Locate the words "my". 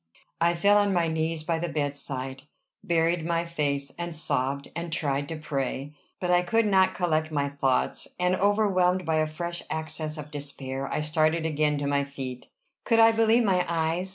0.93-1.07, 3.23-3.45, 7.31-7.49, 11.85-12.03, 13.43-13.63